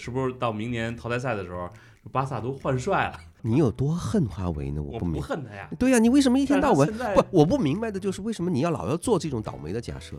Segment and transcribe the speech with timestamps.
[0.00, 1.68] 是不是到明年淘汰赛的时候，
[2.10, 3.20] 巴萨都换帅了？
[3.42, 4.82] 你有多恨华为呢？
[4.82, 5.20] 我不明。
[5.22, 5.68] 恨他呀。
[5.78, 7.24] 对呀，你为什么一天到晚不？
[7.30, 10.16] 我不明白的就是为什么你要老要做这种倒霉的假设？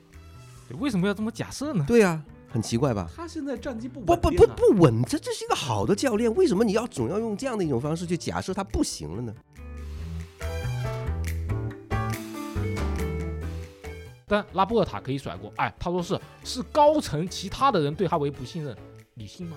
[0.80, 1.84] 为什么要这么假设呢？
[1.88, 3.10] 对呀，很奇怪吧？
[3.16, 9.34] 他现在战绩不不不不稳，这这是一个好的教练，为什么你要总要用这样的一种方式去假设他不行了呢？
[14.28, 18.74] 但拉波尔塔可以甩锅，哎，他说是是高层其他的人对哈维不信任，
[19.22, 19.56] 你信吗？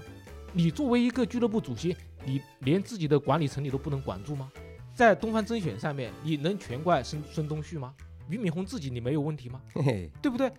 [0.53, 4.53] 你作为一个俱乐部主席，你连自己的管理层你都不能管住吗？
[4.95, 7.95] 在东方甄选上面，你能全怪孙孙东旭吗？
[8.29, 9.63] 俞敏洪自己你没有问题吗？
[9.73, 10.53] 嘿嘿，对不对？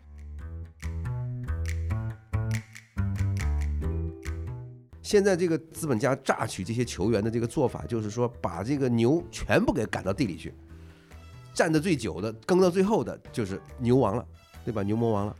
[5.03, 10.51] 现在这个资本家榨取这些球员的这个做法，就是说把这个牛全部给赶到地里去，
[11.53, 14.25] 站得最久的、耕到最后的，就是牛王了，
[14.65, 14.81] 对吧？
[14.81, 15.35] 牛魔王了。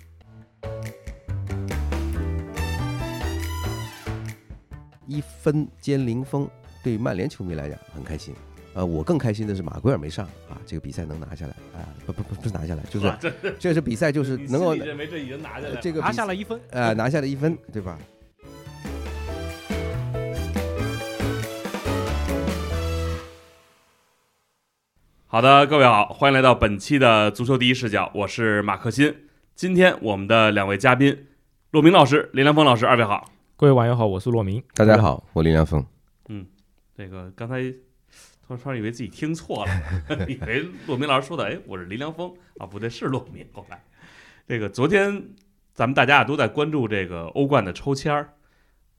[5.16, 6.46] 一分兼零封，
[6.84, 8.36] 对于曼联球迷来讲很开心。
[8.74, 17.98] 呃，我更开心的是马圭尔没上啊，这个比赛能拿下来啊、不不不不是拿下来， 就是这这是比赛就是能够认为这已经拿下来这个拿下了一分，呃拿下了一分，对吧？
[25.28, 29.16] 好的，各位好，欢迎来到本期的足球第一视角，我是马克新。
[29.56, 31.28] 今天我们的两位嘉宾，
[31.72, 33.32] 骆明老师、林良峰老师，二位好。
[33.58, 34.62] 各位网友好，我是骆明。
[34.74, 35.82] 大家好，我林良峰。
[36.28, 36.46] 嗯。
[36.94, 37.62] 这个刚才
[38.46, 39.72] 突然突然以为自己听错了，
[40.28, 43.48] 以为骆明老师说的，哎，我是林良峰啊，不对，是骆明。
[43.54, 43.82] 后来，
[44.46, 45.30] 这个昨天
[45.74, 48.34] 咱们大家啊都在关注这个欧冠的抽签儿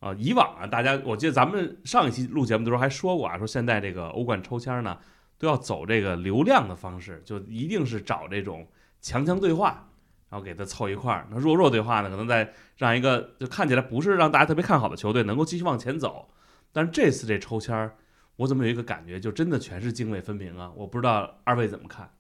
[0.01, 4.99] 啊，以往啊大家我记得咱们上一期录节目的时候还说过啊，说现在这个欧冠抽签儿呢
[5.37, 8.67] 都要走这个流量的方式，就一定是找这种
[9.03, 9.87] 强强对话。
[10.29, 16.29] 然后给他凑一块儿，那弱弱对话呢，可能再让一个就看起来不是让大家特别看好的球队能够继续往前走，
[16.73, 17.97] 但是这次这抽签儿，
[18.37, 20.73] 我怎么有一个感觉，就真的全是泾渭分明啊！
[20.77, 22.11] 我不知道二位怎么看？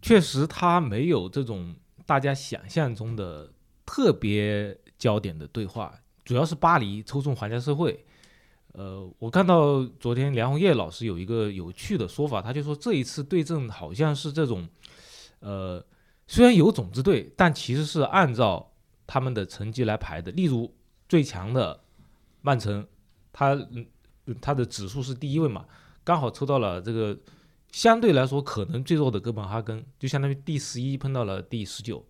[0.00, 3.52] 确实，他没有这种大家想象中的
[3.86, 5.94] 特别焦点的对话，
[6.24, 8.04] 主要是巴黎抽中皇家社会。
[8.72, 14.68] 呃，我看到昨天梁红叶老师有一个有趣的说法，他就说这一次对阵好像是这种，
[15.40, 15.84] 呃，
[16.32, 18.72] 虽然有种子队，但其实是按照
[19.06, 20.32] 他们的成绩来排的。
[20.32, 20.74] 例如
[21.06, 21.78] 最强的
[22.40, 22.88] 曼城，
[23.30, 23.86] 他嗯
[24.40, 25.66] 他的指数是第一位嘛，
[26.02, 27.14] 刚好抽到了这个
[27.70, 32.02] 相对来说可能最弱的哥本哈根，就相当于第十一碰到了第十九，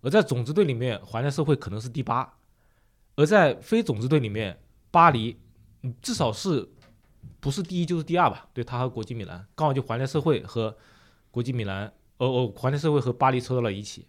[0.00, 2.34] 而在种子队里面，皇家社会可能是第八，
[3.14, 4.58] 而在非种子队里面，
[4.90, 5.38] 巴黎
[6.02, 6.68] 至少是
[7.38, 8.48] 不是第一就是第二吧？
[8.52, 10.76] 对，他和国际米兰刚好就皇家社会和
[11.30, 14.06] 国际米兰，哦哦，环球社会和巴黎凑到了一起。